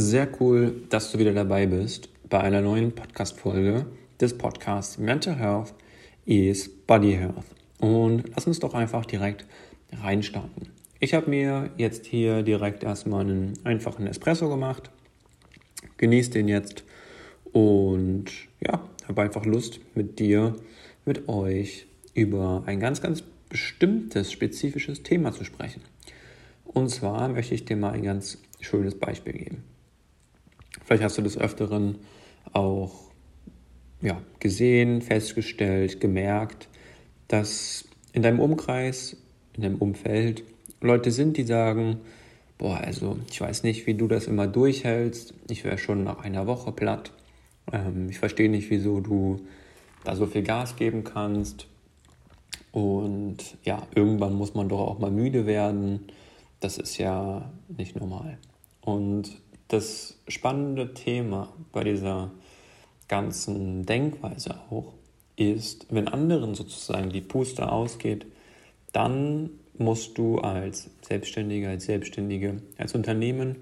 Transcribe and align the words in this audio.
Sehr 0.00 0.28
cool, 0.38 0.82
dass 0.90 1.10
du 1.10 1.18
wieder 1.18 1.32
dabei 1.32 1.66
bist 1.66 2.08
bei 2.28 2.38
einer 2.38 2.60
neuen 2.60 2.92
Podcast-Folge 2.92 3.84
des 4.20 4.38
Podcasts 4.38 4.96
Mental 4.96 5.34
Health 5.34 5.74
is 6.24 6.68
Body 6.68 7.14
Health. 7.14 7.46
Und 7.80 8.22
lass 8.32 8.46
uns 8.46 8.60
doch 8.60 8.74
einfach 8.74 9.04
direkt 9.06 9.44
reinstarten. 10.00 10.68
Ich 11.00 11.14
habe 11.14 11.28
mir 11.28 11.70
jetzt 11.78 12.06
hier 12.06 12.44
direkt 12.44 12.84
erstmal 12.84 13.22
einen 13.22 13.54
einfachen 13.64 14.06
Espresso 14.06 14.48
gemacht, 14.48 14.88
genieße 15.96 16.30
den 16.30 16.46
jetzt 16.46 16.84
und 17.52 18.26
ja, 18.60 18.80
habe 19.08 19.22
einfach 19.22 19.46
Lust 19.46 19.80
mit 19.96 20.20
dir, 20.20 20.54
mit 21.06 21.28
euch 21.28 21.88
über 22.14 22.62
ein 22.66 22.78
ganz, 22.78 23.02
ganz 23.02 23.24
bestimmtes, 23.48 24.30
spezifisches 24.30 25.02
Thema 25.02 25.32
zu 25.32 25.42
sprechen. 25.42 25.82
Und 26.62 26.88
zwar 26.88 27.28
möchte 27.28 27.56
ich 27.56 27.64
dir 27.64 27.76
mal 27.76 27.94
ein 27.94 28.04
ganz 28.04 28.38
schönes 28.60 28.94
Beispiel 28.94 29.32
geben. 29.32 29.64
Vielleicht 30.88 31.04
hast 31.04 31.18
du 31.18 31.22
des 31.22 31.36
Öfteren 31.36 31.98
auch 32.54 33.10
ja, 34.00 34.22
gesehen, 34.40 35.02
festgestellt, 35.02 36.00
gemerkt, 36.00 36.70
dass 37.28 37.84
in 38.14 38.22
deinem 38.22 38.40
Umkreis, 38.40 39.18
in 39.52 39.64
deinem 39.64 39.76
Umfeld 39.76 40.44
Leute 40.80 41.10
sind, 41.10 41.36
die 41.36 41.42
sagen, 41.42 42.00
boah, 42.56 42.78
also 42.78 43.18
ich 43.30 43.38
weiß 43.38 43.64
nicht, 43.64 43.86
wie 43.86 43.92
du 43.92 44.08
das 44.08 44.28
immer 44.28 44.46
durchhältst. 44.46 45.34
Ich 45.50 45.62
wäre 45.62 45.76
schon 45.76 46.04
nach 46.04 46.24
einer 46.24 46.46
Woche 46.46 46.72
platt. 46.72 47.12
Ähm, 47.70 48.08
ich 48.08 48.18
verstehe 48.18 48.48
nicht, 48.48 48.70
wieso 48.70 49.00
du 49.00 49.40
da 50.04 50.16
so 50.16 50.24
viel 50.24 50.42
Gas 50.42 50.76
geben 50.76 51.04
kannst. 51.04 51.66
Und 52.72 53.58
ja, 53.62 53.86
irgendwann 53.94 54.32
muss 54.32 54.54
man 54.54 54.70
doch 54.70 54.80
auch 54.80 54.98
mal 55.00 55.10
müde 55.10 55.44
werden. 55.44 56.06
Das 56.60 56.78
ist 56.78 56.96
ja 56.96 57.52
nicht 57.76 57.94
normal. 57.94 58.38
Und 58.80 59.42
das 59.68 60.18
spannende 60.28 60.94
Thema 60.94 61.52
bei 61.72 61.84
dieser 61.84 62.30
ganzen 63.06 63.86
Denkweise 63.86 64.58
auch 64.70 64.94
ist, 65.36 65.86
wenn 65.90 66.08
anderen 66.08 66.54
sozusagen 66.54 67.10
die 67.10 67.20
Puste 67.20 67.70
ausgeht, 67.70 68.26
dann 68.92 69.50
musst 69.76 70.18
du 70.18 70.38
als 70.38 70.90
Selbstständiger, 71.02 71.70
als 71.70 71.84
Selbstständige, 71.84 72.60
als 72.76 72.94
Unternehmen 72.94 73.56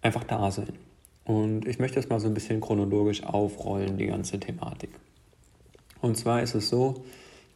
einfach 0.00 0.24
da 0.24 0.50
sein. 0.50 0.72
Und 1.24 1.66
ich 1.66 1.80
möchte 1.80 1.96
das 1.96 2.08
mal 2.08 2.20
so 2.20 2.28
ein 2.28 2.34
bisschen 2.34 2.60
chronologisch 2.60 3.24
aufrollen, 3.24 3.98
die 3.98 4.06
ganze 4.06 4.38
Thematik. 4.38 4.90
Und 6.00 6.16
zwar 6.16 6.42
ist 6.42 6.54
es 6.54 6.68
so, 6.68 7.04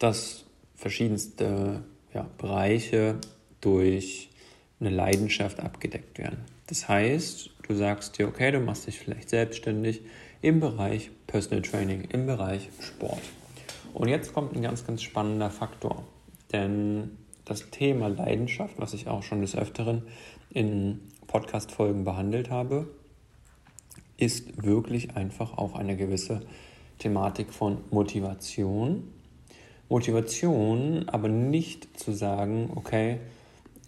dass 0.00 0.44
verschiedenste 0.74 1.84
ja, 2.12 2.26
Bereiche 2.38 3.18
durch 3.60 4.30
eine 4.80 4.90
Leidenschaft 4.90 5.60
abgedeckt 5.60 6.18
werden. 6.18 6.38
Das 6.70 6.88
heißt, 6.88 7.50
du 7.66 7.74
sagst 7.74 8.16
dir, 8.16 8.28
okay, 8.28 8.52
du 8.52 8.60
machst 8.60 8.86
dich 8.86 9.00
vielleicht 9.00 9.28
selbstständig 9.28 10.02
im 10.40 10.60
Bereich 10.60 11.10
Personal 11.26 11.62
Training, 11.62 12.02
im 12.02 12.26
Bereich 12.26 12.68
Sport. 12.78 13.18
Und 13.92 14.08
jetzt 14.08 14.32
kommt 14.32 14.54
ein 14.54 14.62
ganz, 14.62 14.86
ganz 14.86 15.02
spannender 15.02 15.50
Faktor. 15.50 16.04
Denn 16.52 17.18
das 17.44 17.70
Thema 17.70 18.06
Leidenschaft, 18.06 18.74
was 18.78 18.94
ich 18.94 19.08
auch 19.08 19.24
schon 19.24 19.40
des 19.40 19.56
Öfteren 19.56 20.04
in 20.50 21.00
Podcast-Folgen 21.26 22.04
behandelt 22.04 22.50
habe, 22.50 22.86
ist 24.16 24.62
wirklich 24.62 25.16
einfach 25.16 25.58
auch 25.58 25.74
eine 25.74 25.96
gewisse 25.96 26.42
Thematik 27.00 27.52
von 27.52 27.78
Motivation. 27.90 29.12
Motivation, 29.88 31.08
aber 31.08 31.26
nicht 31.26 31.98
zu 31.98 32.12
sagen, 32.12 32.70
okay, 32.76 33.18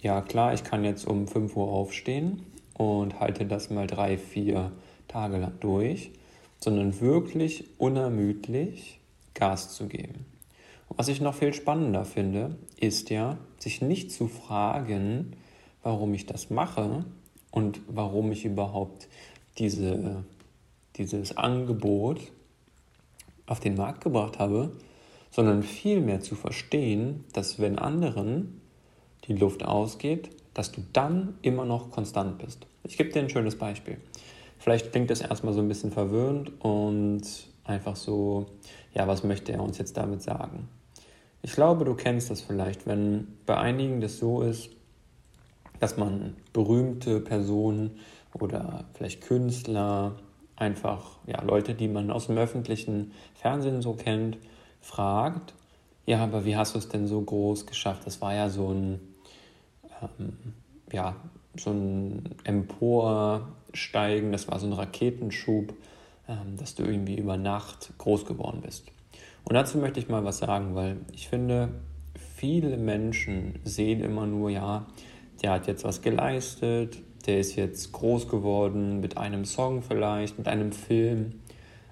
ja 0.00 0.20
klar, 0.20 0.52
ich 0.52 0.64
kann 0.64 0.82
jetzt 0.82 1.06
um 1.06 1.28
5 1.28 1.54
Uhr 1.54 1.68
aufstehen 1.68 2.44
und 2.74 3.20
halte 3.20 3.46
das 3.46 3.70
mal 3.70 3.86
drei, 3.86 4.18
vier 4.18 4.72
Tage 5.08 5.38
lang 5.38 5.52
durch, 5.60 6.10
sondern 6.58 7.00
wirklich 7.00 7.64
unermüdlich 7.78 9.00
Gas 9.34 9.74
zu 9.74 9.86
geben. 9.86 10.26
Und 10.88 10.98
was 10.98 11.08
ich 11.08 11.20
noch 11.20 11.34
viel 11.34 11.52
spannender 11.54 12.04
finde, 12.04 12.56
ist 12.78 13.10
ja, 13.10 13.38
sich 13.58 13.80
nicht 13.80 14.12
zu 14.12 14.28
fragen, 14.28 15.36
warum 15.82 16.14
ich 16.14 16.26
das 16.26 16.50
mache 16.50 17.04
und 17.50 17.80
warum 17.88 18.32
ich 18.32 18.44
überhaupt 18.44 19.08
diese, 19.58 20.24
dieses 20.96 21.36
Angebot 21.36 22.20
auf 23.46 23.60
den 23.60 23.76
Markt 23.76 24.02
gebracht 24.02 24.38
habe, 24.38 24.72
sondern 25.30 25.62
vielmehr 25.62 26.20
zu 26.20 26.34
verstehen, 26.34 27.24
dass 27.32 27.58
wenn 27.58 27.78
anderen 27.78 28.60
die 29.26 29.34
Luft 29.34 29.64
ausgeht, 29.64 30.30
dass 30.54 30.72
du 30.72 30.82
dann 30.92 31.34
immer 31.42 31.64
noch 31.64 31.90
konstant 31.90 32.38
bist. 32.38 32.66
Ich 32.84 32.96
gebe 32.96 33.10
dir 33.10 33.20
ein 33.20 33.30
schönes 33.30 33.56
Beispiel. 33.56 33.98
Vielleicht 34.58 34.92
klingt 34.92 35.10
das 35.10 35.20
erstmal 35.20 35.54
so 35.54 35.60
ein 35.60 35.68
bisschen 35.68 35.90
verwirrend 35.90 36.52
und 36.60 37.22
einfach 37.64 37.96
so, 37.96 38.46
ja, 38.94 39.06
was 39.06 39.24
möchte 39.24 39.52
er 39.52 39.62
uns 39.62 39.78
jetzt 39.78 39.96
damit 39.96 40.22
sagen? 40.22 40.68
Ich 41.42 41.52
glaube, 41.52 41.84
du 41.84 41.94
kennst 41.94 42.30
das 42.30 42.40
vielleicht, 42.40 42.86
wenn 42.86 43.26
bei 43.46 43.56
einigen 43.56 44.00
das 44.00 44.18
so 44.18 44.42
ist, 44.42 44.70
dass 45.80 45.96
man 45.96 46.36
berühmte 46.52 47.20
Personen 47.20 47.98
oder 48.34 48.84
vielleicht 48.94 49.22
Künstler, 49.22 50.14
einfach 50.54 51.19
ja, 51.26 51.42
Leute, 51.42 51.74
die 51.74 51.88
man 51.88 52.10
aus 52.10 52.26
dem 52.26 52.38
öffentlichen 52.38 53.12
Fernsehen 53.34 53.82
so 53.82 53.94
kennt, 53.94 54.38
fragt, 54.80 55.54
ja, 56.06 56.22
aber 56.22 56.44
wie 56.44 56.56
hast 56.56 56.74
du 56.74 56.78
es 56.78 56.88
denn 56.88 57.06
so 57.06 57.20
groß 57.20 57.66
geschafft? 57.66 58.06
Das 58.06 58.20
war 58.20 58.34
ja 58.34 58.48
so 58.48 58.72
ein 58.72 59.00
ähm, 60.18 60.32
ja, 60.92 61.16
so 61.56 61.70
ein 61.70 62.30
Emporsteigen, 62.44 64.32
das 64.32 64.48
war 64.48 64.58
so 64.58 64.66
ein 64.66 64.72
Raketenschub, 64.72 65.74
ähm, 66.28 66.56
dass 66.56 66.74
du 66.74 66.84
irgendwie 66.84 67.16
über 67.16 67.36
Nacht 67.36 67.92
groß 67.98 68.24
geworden 68.24 68.60
bist. 68.62 68.86
Und 69.44 69.54
dazu 69.54 69.78
möchte 69.78 70.00
ich 70.00 70.08
mal 70.08 70.24
was 70.24 70.38
sagen, 70.38 70.74
weil 70.74 70.98
ich 71.12 71.28
finde, 71.28 71.70
viele 72.36 72.76
Menschen 72.76 73.58
sehen 73.64 74.00
immer 74.00 74.26
nur, 74.26 74.50
ja, 74.50 74.86
der 75.42 75.52
hat 75.52 75.66
jetzt 75.66 75.84
was 75.84 76.02
geleistet, 76.02 76.98
der 77.26 77.40
ist 77.40 77.56
jetzt 77.56 77.92
groß 77.92 78.28
geworden 78.28 79.00
mit 79.00 79.16
einem 79.16 79.44
Song 79.44 79.82
vielleicht, 79.82 80.38
mit 80.38 80.48
einem 80.48 80.72
Film. 80.72 81.40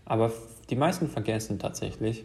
Aber 0.04 0.32
die 0.70 0.76
meisten 0.76 1.08
vergessen 1.08 1.58
tatsächlich, 1.58 2.24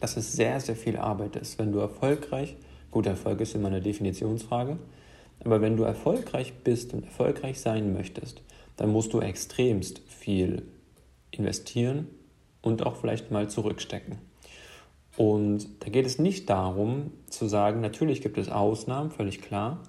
dass 0.00 0.16
es 0.16 0.32
sehr, 0.32 0.60
sehr 0.60 0.76
viel 0.76 0.96
Arbeit 0.96 1.36
ist, 1.36 1.58
wenn 1.58 1.72
du 1.72 1.78
erfolgreich 1.78 2.56
Gut, 2.90 3.06
Erfolg 3.06 3.40
ist 3.40 3.54
immer 3.54 3.68
eine 3.68 3.80
Definitionsfrage. 3.80 4.78
Aber 5.44 5.60
wenn 5.60 5.76
du 5.76 5.84
erfolgreich 5.84 6.52
bist 6.64 6.94
und 6.94 7.04
erfolgreich 7.04 7.60
sein 7.60 7.92
möchtest, 7.92 8.42
dann 8.76 8.90
musst 8.90 9.12
du 9.12 9.20
extremst 9.20 10.00
viel 10.06 10.62
investieren 11.30 12.08
und 12.62 12.84
auch 12.84 12.96
vielleicht 12.96 13.30
mal 13.30 13.48
zurückstecken. 13.48 14.18
Und 15.16 15.68
da 15.80 15.90
geht 15.90 16.06
es 16.06 16.18
nicht 16.18 16.48
darum 16.48 17.10
zu 17.28 17.46
sagen, 17.46 17.80
natürlich 17.80 18.20
gibt 18.20 18.38
es 18.38 18.48
Ausnahmen, 18.48 19.10
völlig 19.10 19.42
klar, 19.42 19.82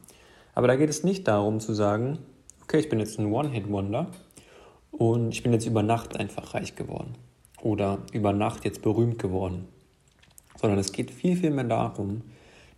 aber 0.56 0.68
da 0.68 0.76
geht 0.76 0.90
es 0.90 1.04
nicht 1.04 1.28
darum 1.28 1.60
zu 1.60 1.74
sagen, 1.74 2.18
okay, 2.64 2.80
ich 2.80 2.90
bin 2.90 3.00
jetzt 3.00 3.20
ein 3.20 3.32
One-Hit-Wonder 3.32 4.08
und 4.92 5.32
ich 5.34 5.44
bin 5.44 5.54
jetzt 5.54 5.68
über 5.68 5.84
Nacht 5.84 6.18
einfach 6.18 6.56
reich 6.56 6.76
geworden 6.76 7.14
oder 7.62 8.00
über 8.12 8.34
Nacht 8.34 8.66
jetzt 8.66 8.82
berühmt 8.82 9.20
geworden, 9.20 9.68
sondern 10.60 10.80
es 10.80 10.92
geht 10.92 11.12
viel, 11.12 11.36
viel 11.36 11.52
mehr 11.52 11.64
darum, 11.64 12.24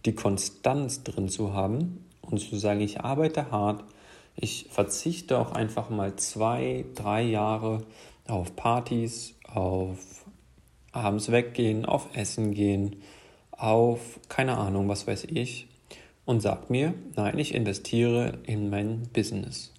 die 0.06 0.16
Konstanz 0.16 1.04
drin 1.04 1.30
zu 1.30 1.54
haben 1.54 2.06
und 2.22 2.40
zu 2.40 2.56
sagen, 2.58 2.82
ich 2.82 3.02
arbeite 3.02 3.52
hart, 3.52 3.84
ich 4.36 4.68
verzichte 4.70 5.38
auch 5.38 5.52
einfach 5.52 5.90
mal 5.90 6.16
zwei, 6.16 6.86
drei 6.96 7.22
Jahre 7.22 7.84
auf 8.28 8.56
Partys, 8.56 9.36
auf 9.48 10.26
abends 10.92 11.32
weggehen, 11.32 11.86
auf 11.86 12.16
Essen 12.16 12.54
gehen, 12.54 12.98
auf 13.52 14.20
keine 14.30 14.58
Ahnung, 14.58 14.88
was 14.88 15.08
weiß 15.08 15.26
ich 15.26 15.68
und 16.26 16.42
sag 16.42 16.70
mir, 16.70 16.94
nein, 17.16 17.38
ich 17.38 17.54
investiere 17.54 18.40
in 18.44 18.70
mein 18.70 19.04
Business. 19.14 19.74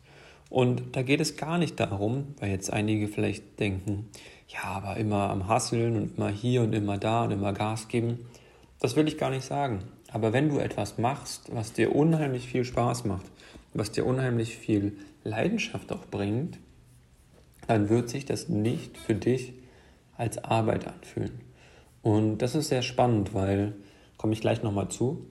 Und 0.50 0.96
da 0.96 1.02
geht 1.02 1.20
es 1.20 1.36
gar 1.36 1.56
nicht 1.56 1.80
darum, 1.80 2.34
weil 2.38 2.50
jetzt 2.50 2.70
einige 2.72 3.08
vielleicht 3.08 3.58
denken, 3.58 4.10
ja, 4.48 4.64
aber 4.64 4.98
immer 4.98 5.30
am 5.30 5.48
Hasseln 5.48 5.96
und 5.96 6.18
immer 6.18 6.28
hier 6.28 6.62
und 6.62 6.74
immer 6.74 6.98
da 6.98 7.24
und 7.24 7.30
immer 7.30 7.54
Gas 7.54 7.88
geben. 7.88 8.26
Das 8.78 8.94
will 8.94 9.08
ich 9.08 9.16
gar 9.16 9.30
nicht 9.30 9.46
sagen. 9.46 9.84
Aber 10.12 10.32
wenn 10.32 10.48
du 10.48 10.58
etwas 10.58 10.98
machst, 10.98 11.54
was 11.54 11.72
dir 11.72 11.94
unheimlich 11.94 12.46
viel 12.46 12.64
Spaß 12.64 13.04
macht, 13.04 13.24
was 13.72 13.92
dir 13.92 14.04
unheimlich 14.04 14.56
viel 14.56 14.98
Leidenschaft 15.24 15.90
auch 15.92 16.06
bringt, 16.06 16.58
dann 17.66 17.88
wird 17.88 18.10
sich 18.10 18.26
das 18.26 18.48
nicht 18.48 18.98
für 18.98 19.14
dich 19.14 19.54
als 20.16 20.38
Arbeit 20.44 20.86
anfühlen. 20.86 21.40
Und 22.02 22.38
das 22.38 22.54
ist 22.54 22.68
sehr 22.68 22.82
spannend, 22.82 23.32
weil, 23.32 23.74
komme 24.18 24.34
ich 24.34 24.40
gleich 24.40 24.62
nochmal 24.62 24.88
zu, 24.88 25.26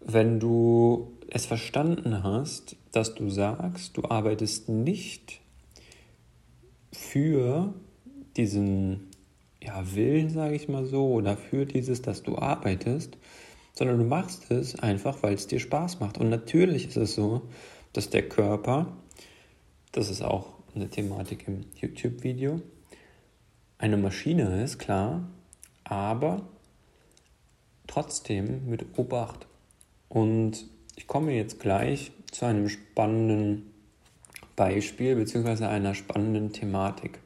wenn 0.00 0.40
du 0.40 1.12
es 1.30 1.46
verstanden 1.46 2.22
hast, 2.22 2.76
dass 2.90 3.14
du 3.14 3.30
sagst, 3.30 3.96
du 3.96 4.04
arbeitest 4.04 4.68
nicht 4.68 5.40
für 6.92 7.72
diesen 8.36 9.08
ja, 9.62 9.94
Willen, 9.94 10.28
sage 10.30 10.56
ich 10.56 10.68
mal 10.68 10.84
so, 10.84 11.06
oder 11.12 11.36
für 11.36 11.64
dieses, 11.64 12.02
dass 12.02 12.22
du 12.22 12.36
arbeitest, 12.36 13.16
sondern 13.72 13.98
du 13.98 14.04
machst 14.04 14.50
es 14.50 14.78
einfach, 14.78 15.22
weil 15.22 15.34
es 15.34 15.46
dir 15.46 15.60
Spaß 15.60 16.00
macht. 16.00 16.18
Und 16.18 16.28
natürlich 16.28 16.88
ist 16.88 16.96
es 16.96 17.14
so, 17.14 17.42
dass 17.92 18.10
der 18.10 18.28
Körper 18.28 18.96
das 19.92 20.08
ist 20.08 20.22
auch 20.22 20.46
eine 20.74 20.88
Thematik 20.88 21.46
im 21.46 21.66
YouTube-Video, 21.74 22.62
eine 23.76 23.98
Maschine 23.98 24.62
ist, 24.64 24.78
klar, 24.78 25.28
aber 25.84 26.48
trotzdem 27.86 28.68
mit 28.68 28.98
Obacht. 28.98 29.46
Und 30.08 30.66
ich 30.96 31.06
komme 31.06 31.34
jetzt 31.34 31.60
gleich 31.60 32.10
zu 32.30 32.46
einem 32.46 32.70
spannenden 32.70 33.70
Beispiel 34.56 35.14
bzw. 35.14 35.66
einer 35.66 35.94
spannenden 35.94 36.52
Thematik. 36.52 37.18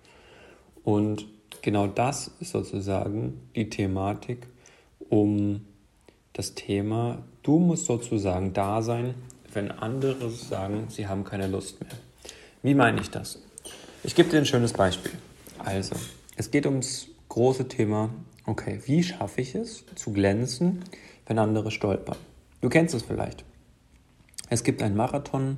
Und 0.83 1.27
genau 1.63 1.87
das 1.87 2.33
ist 2.41 2.51
sozusagen 2.51 3.49
die 3.55 3.71
Thematik 3.71 4.49
um 5.09 5.65
das 6.37 6.55
Thema, 6.55 7.23
du 7.43 7.59
musst 7.59 7.87
sozusagen 7.87 8.53
da 8.53 8.83
sein, 8.83 9.15
wenn 9.55 9.71
andere 9.71 10.31
sagen, 10.31 10.89
sie 10.91 11.09
haben 11.09 11.25
keine 11.25 11.47
Lust 11.47 11.81
mehr. 11.81 11.93
Wie 12.63 12.75
meine 12.75 13.01
ich 13.01 13.09
das? 13.09 13.41
Ich 14.05 14.15
gebe 14.15 14.29
dir 14.29 14.37
ein 14.37 14.45
schönes 14.45 14.75
Beispiel. 14.75 15.13
Also, 15.59 15.97
es 16.37 16.51
geht 16.51 16.67
ums 16.67 17.09
große 17.31 17.69
Thema, 17.69 18.11
okay, 18.45 18.81
wie 18.85 19.03
schaffe 19.03 19.41
ich 19.41 19.55
es 19.55 19.85
zu 19.95 20.13
glänzen, 20.13 20.85
wenn 21.25 21.39
andere 21.39 21.71
stolpern? 21.71 22.19
Du 22.61 22.69
kennst 22.69 22.95
es 22.95 23.03
vielleicht. 23.03 23.45
Es 24.51 24.63
gibt 24.63 24.83
einen 24.83 24.95
Marathon 24.95 25.57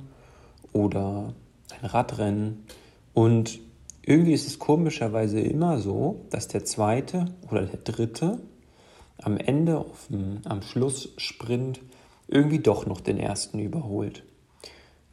oder 0.71 1.33
ein 1.77 1.85
Radrennen 1.85 2.63
und 3.13 3.59
irgendwie 4.01 4.33
ist 4.33 4.47
es 4.47 4.59
komischerweise 4.59 5.41
immer 5.41 5.79
so, 5.79 6.21
dass 6.29 6.47
der 6.47 6.63
zweite 6.63 7.25
oder 7.51 7.63
der 7.65 7.79
dritte 7.79 8.39
am 9.23 9.37
Ende 9.37 9.85
dem, 10.09 10.41
am 10.45 10.61
Schlusssprint 10.61 11.81
irgendwie 12.27 12.59
doch 12.59 12.85
noch 12.85 13.01
den 13.01 13.17
ersten 13.17 13.59
überholt. 13.59 14.23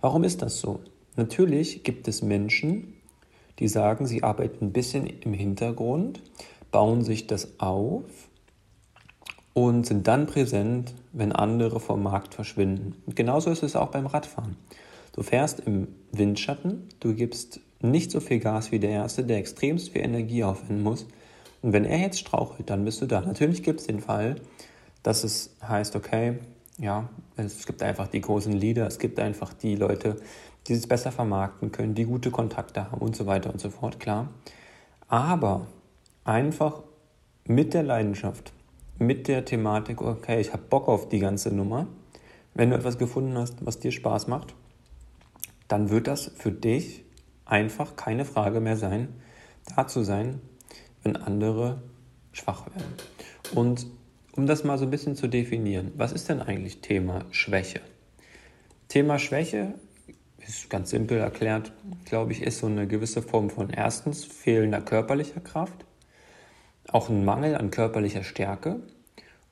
Warum 0.01 0.25
ist 0.25 0.43
das 0.43 0.61
so? 0.61 0.81
Natürlich 1.17 1.83
gibt 1.83 2.09
es 2.09 2.23
Menschen, 2.23 2.95
die 3.59 3.69
sagen, 3.69 4.07
sie 4.07 4.23
arbeiten 4.23 4.67
ein 4.67 4.73
bisschen 4.73 5.07
im 5.07 5.33
Hintergrund, 5.33 6.21
bauen 6.71 7.03
sich 7.03 7.27
das 7.27 7.59
auf 7.59 8.05
und 9.55 9.87
sind 9.87 10.07
dann 10.07 10.27
präsent, 10.27 10.95
wenn 11.13 11.33
andere 11.33 11.81
vom 11.81 12.03
Markt 12.03 12.35
verschwinden. 12.35 12.95
Und 13.07 13.17
genauso 13.17 13.51
ist 13.51 13.63
es 13.63 13.77
auch 13.77 13.89
beim 13.89 14.07
Radfahren. 14.07 14.57
Du 15.13 15.23
fährst 15.23 15.61
im 15.61 15.89
Windschatten, 16.13 16.89
du 17.01 17.15
gibst 17.15 17.61
nicht 17.81 18.11
so 18.11 18.21
viel 18.21 18.39
Gas 18.39 18.71
wie 18.71 18.79
der 18.79 18.91
Erste, 18.91 19.25
der 19.25 19.39
extremst 19.39 19.91
viel 19.91 20.03
Energie 20.03 20.45
aufwenden 20.45 20.83
muss. 20.83 21.07
Und 21.67 21.73
wenn 21.73 21.85
er 21.85 21.99
jetzt 21.99 22.21
strauchelt, 22.21 22.71
dann 22.71 22.85
bist 22.85 23.03
du 23.03 23.07
da. 23.07 23.23
Natürlich 23.23 23.65
gibt 23.65 23.81
es 23.81 23.89
den 23.89 23.99
Fall, 23.99 24.37
dass 25.03 25.25
es 25.25 25.57
heißt, 25.67 25.97
okay, 25.97 26.39
ja, 26.79 27.09
es 27.37 27.67
gibt 27.67 27.83
einfach 27.83 28.07
die 28.07 28.21
großen 28.21 28.53
Leader, 28.53 28.87
es 28.87 29.01
gibt 29.01 29.19
einfach 29.19 29.53
die 29.53 29.75
Leute, 29.75 30.15
die 30.69 30.75
es 30.75 30.87
besser 30.87 31.11
vermarkten 31.11 31.73
können, 31.73 31.97
die 31.97 32.05
gute 32.05 32.31
Kontakte 32.31 32.89
haben 32.89 33.01
und 33.01 33.17
so 33.17 33.27
weiter 33.27 33.53
und 33.53 33.61
so 33.61 33.71
fort, 33.71 33.99
klar. 33.99 34.29
Aber 35.09 35.67
einfach 36.23 36.85
mit 37.47 37.75
der 37.75 37.83
Leidenschaft, 37.83 38.53
mit 39.01 39.27
der 39.27 39.45
Thematik, 39.45 40.03
okay, 40.03 40.41
ich 40.41 40.53
habe 40.53 40.63
Bock 40.71 40.87
auf 40.87 41.09
die 41.09 41.19
ganze 41.19 41.53
Nummer. 41.53 41.89
Wenn 42.55 42.71
du 42.71 42.77
etwas 42.77 42.97
gefunden 42.97 43.37
hast, 43.37 43.67
was 43.67 43.81
dir 43.81 43.91
Spaß 43.91 44.29
macht, 44.29 44.55
dann 45.67 45.91
wird 45.91 46.07
das 46.07 46.31
für 46.37 46.53
dich 46.53 47.03
einfach 47.45 47.97
keine 47.97 48.25
Frage 48.25 48.61
mehr 48.61 48.77
sein, 48.77 49.09
da 49.75 49.89
zu 49.89 50.05
sein, 50.05 50.41
wenn 51.07 51.17
andere 51.17 51.81
schwach 52.33 52.67
werden. 52.67 52.95
Und 53.55 53.87
um 54.33 54.47
das 54.47 54.65
mal 54.65 54.77
so 54.77 54.85
ein 54.85 54.91
bisschen 54.91 55.15
zu 55.15 55.29
definieren, 55.29 55.93
was 55.97 56.13
ist 56.13 56.29
denn 56.29 56.43
eigentlich 56.43 56.81
Thema 56.81 57.25
Schwäche? 57.31 57.81
Thema 58.89 59.19
Schwäche 59.21 59.75
ist 60.47 60.69
ganz 60.69 60.91
simpel 60.91 61.19
erklärt, 61.19 61.73
glaube 62.05 62.33
ich, 62.33 62.43
ist 62.43 62.59
so 62.59 62.67
eine 62.67 62.89
gewisse 62.89 63.23
Form 63.23 63.51
von 63.51 63.71
erstens 63.71 64.25
fehlender 64.25 64.81
körperlicher 64.81 65.41
Kraft, 65.41 65.85
auch 66.89 67.09
ein 67.09 67.25
Mangel 67.25 67.55
an 67.55 67.71
körperlicher 67.71 68.25
Stärke 68.25 68.81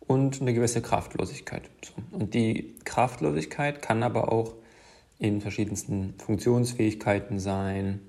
und 0.01 0.41
eine 0.41 0.55
gewisse 0.55 0.83
Kraftlosigkeit. 0.83 1.71
Und 2.11 2.35
die 2.35 2.75
Kraftlosigkeit 2.85 3.81
kann 3.81 4.03
aber 4.03 4.33
auch 4.33 4.55
in 5.21 5.41
verschiedensten 5.41 6.15
Funktionsfähigkeiten 6.19 7.39
sein. 7.39 8.01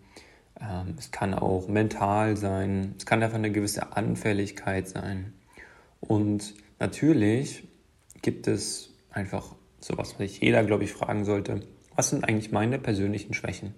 Ähm, 0.59 0.95
es 0.97 1.11
kann 1.11 1.33
auch 1.33 1.67
mental 1.67 2.37
sein. 2.37 2.95
Es 2.97 3.05
kann 3.05 3.21
einfach 3.21 3.37
eine 3.37 3.51
gewisse 3.51 3.95
Anfälligkeit 3.95 4.87
sein. 4.87 5.33
Und 5.99 6.53
natürlich 6.79 7.67
gibt 8.21 8.47
es 8.47 8.89
einfach 9.11 9.55
sowas, 9.79 10.15
was 10.17 10.17
sich 10.17 10.41
jeder, 10.41 10.63
glaube 10.63 10.83
ich, 10.83 10.93
fragen 10.93 11.25
sollte. 11.25 11.61
Was 11.95 12.09
sind 12.09 12.23
eigentlich 12.23 12.51
meine 12.51 12.79
persönlichen 12.79 13.33
Schwächen? 13.33 13.73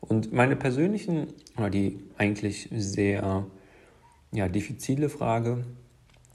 Und 0.00 0.32
meine 0.32 0.56
persönlichen, 0.56 1.28
oder 1.56 1.70
die 1.70 2.00
eigentlich 2.16 2.68
sehr 2.72 3.46
ja, 4.32 4.48
diffizile 4.48 5.08
Frage 5.08 5.64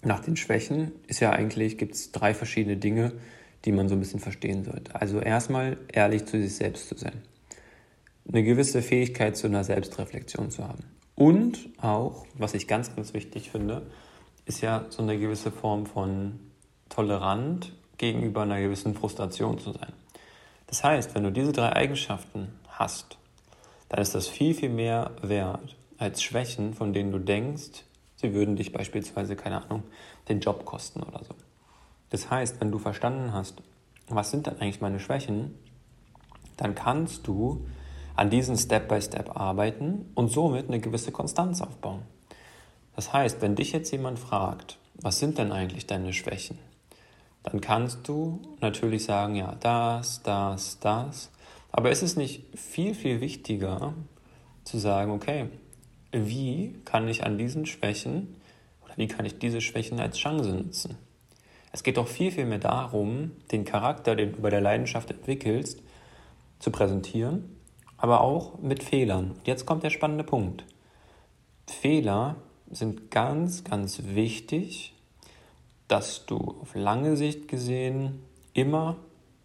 nach 0.04 0.20
den 0.20 0.36
Schwächen 0.36 0.92
ist 1.08 1.20
ja 1.20 1.32
eigentlich, 1.32 1.78
gibt 1.78 1.96
es 1.96 2.12
drei 2.12 2.34
verschiedene 2.34 2.78
Dinge, 2.78 3.14
die 3.66 3.72
man 3.72 3.90
so 3.90 3.96
ein 3.96 4.00
bisschen 4.00 4.20
verstehen 4.20 4.64
sollte. 4.64 4.94
Also 5.00 5.20
erstmal 5.20 5.78
ehrlich 5.92 6.26
zu 6.26 6.40
sich 6.40 6.56
selbst 6.56 6.88
zu 6.90 6.96
sein. 6.96 7.22
Eine 8.28 8.44
gewisse 8.44 8.82
Fähigkeit 8.82 9.38
zu 9.38 9.48
einer 9.48 9.64
Selbstreflexion 9.64 10.50
zu 10.52 10.68
haben. 10.68 10.84
Und 11.16 11.70
auch, 11.82 12.26
was 12.34 12.54
ich 12.54 12.68
ganz, 12.68 12.96
ganz 12.96 13.14
wichtig 13.14 13.52
finde, 13.52 13.84
ist 14.46 14.62
ja 14.62 14.86
so 14.90 15.02
eine 15.02 15.18
gewisse 15.18 15.52
Form 15.52 15.86
von 15.86 16.40
tolerant 16.90 17.74
gegenüber 17.98 18.42
einer 18.42 18.60
gewissen 18.60 18.96
Frustration 18.96 19.60
zu 19.60 19.72
sein. 19.72 19.94
Das 20.68 20.84
heißt, 20.84 21.16
wenn 21.16 21.24
du 21.24 21.32
diese 21.32 21.54
drei 21.54 21.74
Eigenschaften 21.74 22.50
hast, 22.68 23.18
dann 23.90 24.02
ist 24.02 24.16
das 24.16 24.28
viel, 24.28 24.54
viel 24.54 24.70
mehr 24.70 25.12
wert 25.22 25.76
als 25.98 26.22
Schwächen, 26.22 26.74
von 26.74 26.94
denen 26.94 27.12
du 27.12 27.20
denkst, 27.20 27.84
sie 28.16 28.34
würden 28.34 28.56
dich 28.56 28.72
beispielsweise, 28.72 29.36
keine 29.36 29.64
Ahnung, 29.64 29.84
den 30.28 30.40
Job 30.40 30.66
kosten 30.66 31.02
oder 31.04 31.24
so. 31.24 31.36
Das 32.10 32.30
heißt, 32.30 32.60
wenn 32.60 32.72
du 32.72 32.80
verstanden 32.80 33.34
hast, 33.34 33.62
was 34.08 34.32
sind 34.32 34.48
denn 34.48 34.60
eigentlich 34.60 34.82
meine 34.82 35.00
Schwächen, 35.00 35.56
dann 36.58 36.76
kannst 36.76 37.28
du 37.28 37.66
an 38.16 38.30
diesen 38.30 38.58
Step-by-Step 38.58 39.26
Step 39.26 39.38
arbeiten 39.38 40.10
und 40.16 40.30
somit 40.30 40.68
eine 40.68 40.80
gewisse 40.80 41.12
Konstanz 41.12 41.62
aufbauen. 41.62 42.04
Das 42.96 43.12
heißt, 43.12 43.42
wenn 43.42 43.56
dich 43.56 43.72
jetzt 43.72 43.92
jemand 43.92 44.20
fragt, 44.20 44.78
was 44.96 45.20
sind 45.20 45.38
denn 45.38 45.52
eigentlich 45.52 45.86
deine 45.86 46.14
Schwächen, 46.14 46.58
dann 47.44 47.62
kannst 47.62 48.08
du 48.08 48.42
natürlich 48.62 49.04
sagen, 49.04 49.36
ja, 49.36 49.56
das, 49.60 50.24
das, 50.24 50.80
das. 50.80 51.30
Aber 51.72 51.92
ist 51.92 52.02
es 52.02 52.16
nicht 52.16 52.58
viel, 52.58 52.96
viel 52.96 53.22
wichtiger 53.22 53.94
zu 54.64 54.78
sagen, 54.78 55.12
okay, 55.12 55.50
wie 56.12 56.76
kann 56.86 57.08
ich 57.08 57.26
an 57.26 57.38
diesen 57.38 57.66
Schwächen 57.66 58.36
oder 58.84 58.94
wie 58.98 59.08
kann 59.08 59.26
ich 59.26 59.38
diese 59.38 59.62
Schwächen 59.62 60.00
als 60.00 60.18
Chance 60.18 60.54
nutzen? 60.54 60.98
Es 61.74 61.84
geht 61.84 61.98
doch 61.98 62.08
viel, 62.08 62.32
viel 62.32 62.46
mehr 62.46 62.60
darum, 62.60 63.32
den 63.52 63.66
Charakter, 63.66 64.16
den 64.16 64.32
du 64.32 64.42
bei 64.42 64.50
der 64.50 64.62
Leidenschaft 64.62 65.12
entwickelst, 65.12 65.82
zu 66.60 66.72
präsentieren, 66.72 67.55
aber 68.06 68.22
auch 68.22 68.60
mit 68.60 68.84
Fehlern. 68.84 69.32
Jetzt 69.46 69.66
kommt 69.66 69.82
der 69.82 69.90
spannende 69.90 70.24
Punkt. 70.24 70.64
Fehler 71.66 72.36
sind 72.70 73.10
ganz, 73.10 73.64
ganz 73.64 74.04
wichtig, 74.04 74.94
dass 75.88 76.28
du 76.28 76.38
auf 76.62 76.76
lange 76.76 77.18
Sicht 77.18 77.48
gesehen 77.48 78.22
immer 78.54 78.98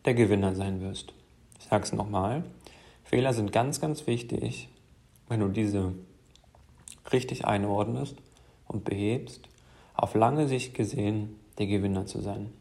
der 0.04 0.12
Gewinner 0.12 0.54
sein 0.54 0.82
wirst. 0.82 1.14
Ich 1.58 1.68
sage 1.68 1.84
es 1.84 1.94
nochmal. 1.94 2.44
Fehler 3.02 3.32
sind 3.32 3.50
ganz, 3.50 3.80
ganz 3.80 4.06
wichtig, 4.06 4.68
wenn 5.30 5.40
du 5.40 5.48
diese 5.48 5.94
richtig 7.14 7.46
einordnest 7.46 8.16
und 8.68 8.84
behebst, 8.84 9.48
auf 9.94 10.14
lange 10.14 10.48
Sicht 10.48 10.74
gesehen 10.74 11.40
der 11.56 11.66
Gewinner 11.66 12.04
zu 12.04 12.20
sein. 12.20 12.52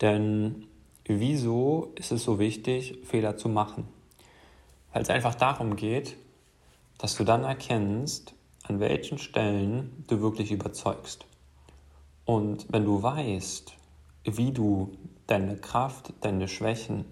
Denn 0.00 0.68
wieso 1.04 1.90
ist 1.96 2.12
es 2.12 2.22
so 2.22 2.38
wichtig, 2.38 3.00
Fehler 3.02 3.36
zu 3.36 3.48
machen? 3.48 3.95
Weil 4.96 5.02
es 5.02 5.10
einfach 5.10 5.34
darum 5.34 5.76
geht, 5.76 6.16
dass 6.96 7.16
du 7.16 7.24
dann 7.24 7.44
erkennst, 7.44 8.32
an 8.62 8.80
welchen 8.80 9.18
Stellen 9.18 10.06
du 10.06 10.22
wirklich 10.22 10.50
überzeugst. 10.50 11.26
Und 12.24 12.64
wenn 12.70 12.86
du 12.86 13.02
weißt, 13.02 13.74
wie 14.24 14.52
du 14.52 14.92
deine 15.26 15.58
Kraft, 15.58 16.14
deine 16.22 16.48
Schwächen, 16.48 17.04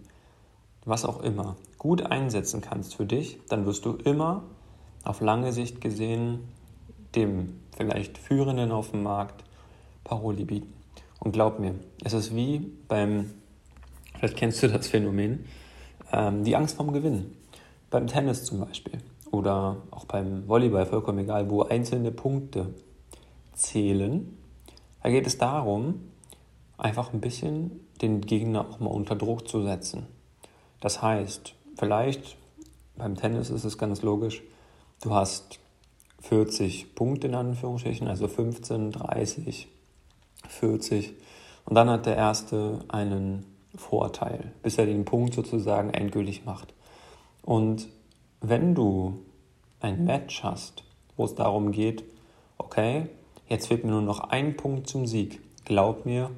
was 0.87 1.05
auch 1.05 1.21
immer, 1.21 1.57
gut 1.77 2.01
einsetzen 2.01 2.63
kannst 2.63 2.95
für 2.95 3.05
dich, 3.05 3.39
dann 3.51 3.67
wirst 3.67 3.85
du 3.85 3.93
immer 3.93 4.45
auf 5.03 5.21
lange 5.21 5.53
Sicht 5.53 5.83
gesehen 5.83 6.49
dem 7.15 7.61
vielleicht 7.77 8.17
Führenden 8.17 8.73
auf 8.73 8.93
dem 8.93 9.03
Markt 9.03 9.45
Paroli 10.05 10.47
bieten. 10.47 10.73
Und 11.21 11.33
glaub 11.33 11.59
mir, 11.59 11.75
es 12.03 12.15
ist 12.15 12.35
wie 12.35 12.61
beim, 12.89 13.35
vielleicht 14.15 14.39
kennst 14.39 14.63
du 14.63 14.69
das 14.69 14.89
Phänomen, 14.89 15.45
ähm, 16.13 16.45
die 16.45 16.57
Angst 16.57 16.77
vorm 16.77 16.91
Gewinnen. 16.91 17.44
Beim 17.95 18.09
Tennis 18.09 18.43
zum 18.45 18.59
Beispiel 18.59 18.99
oder 19.31 19.77
auch 19.93 20.05
beim 20.05 20.49
Volleyball, 20.49 20.85
vollkommen 20.85 21.21
egal, 21.21 21.49
wo 21.49 21.63
einzelne 21.63 22.11
Punkte 22.11 22.75
zählen. 23.53 24.37
Da 25.01 25.11
geht 25.11 25.29
es 25.29 25.39
darum, 25.39 26.01
einfach 26.77 27.13
ein 27.13 27.21
bisschen 27.21 27.87
den 28.03 28.21
Gegner 28.21 28.69
auch 28.69 28.81
mal 28.81 28.89
unter 28.89 29.15
Druck 29.15 29.47
zu 29.47 29.63
setzen. 29.63 30.09
Das 30.81 31.03
heißt, 31.03 31.55
vielleicht 31.77 32.37
beim 32.97 33.15
Tennis 33.15 33.49
ist 33.49 33.63
es 33.63 33.79
ganz 33.79 34.03
logisch. 34.03 34.43
Du 35.01 35.15
hast 35.15 35.61
40 36.23 36.97
Punkte 36.97 37.29
in 37.29 37.37
Anführungsstrichen, 37.37 38.09
also 38.09 38.27
15, 38.27 38.91
30, 38.91 39.69
40. 40.49 41.15
Und 41.65 41.77
dann 41.77 41.89
hat 41.89 42.07
der 42.07 42.17
Erste 42.17 42.81
einen 42.89 43.47
Vorteil, 43.77 44.51
bis 44.65 44.79
er 44.79 44.87
den 44.87 45.05
Punkt 45.05 45.35
sozusagen 45.35 45.91
endgültig 45.91 46.45
macht. 46.45 46.75
Und 47.45 47.89
wenn 48.41 48.75
du 48.75 49.21
ein 49.81 50.05
Match 50.05 50.43
hast, 50.43 50.83
wo 51.17 51.25
es 51.25 51.35
darum 51.35 51.73
geht, 51.73 52.05
okay, 52.59 53.07
jetzt 53.49 53.69
fehlt 53.69 53.85
mir 53.85 53.91
nur 53.91 54.03
noch 54.03 54.21
ein 54.21 54.57
Punkt 54.57 54.89
zum 54.89 55.07
Sieg, 55.07 55.41
glaub 55.65 56.07
mir, 56.07 56.31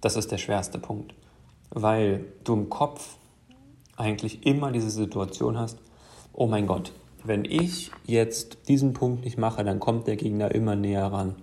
das 0.00 0.16
ist 0.16 0.30
der 0.30 0.38
schwerste 0.38 0.78
Punkt, 0.78 1.14
weil 1.70 2.26
du 2.44 2.54
im 2.54 2.68
Kopf 2.68 3.16
eigentlich 3.96 4.46
immer 4.46 4.70
diese 4.70 4.90
Situation 4.90 5.58
hast, 5.58 5.78
oh 6.32 6.46
mein 6.46 6.66
Gott, 6.66 6.92
wenn 7.24 7.44
ich 7.44 7.90
jetzt 8.06 8.68
diesen 8.68 8.92
Punkt 8.92 9.24
nicht 9.24 9.38
mache, 9.38 9.64
dann 9.64 9.80
kommt 9.80 10.06
der 10.06 10.16
Gegner 10.16 10.54
immer 10.54 10.76
näher 10.76 11.06
ran. 11.06 11.36